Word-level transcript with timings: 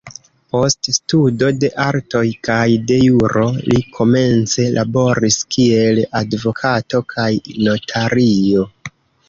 Post 0.53 0.87
studo 0.97 1.49
de 1.63 1.69
artoj 1.85 2.23
kaj 2.47 2.63
de 2.93 2.97
juro, 3.03 3.45
li 3.67 3.79
komence 3.99 4.67
laboris 4.79 5.39
kiel 5.57 6.03
advokato 6.23 7.05
kaj 7.17 7.31
notario. 7.71 8.69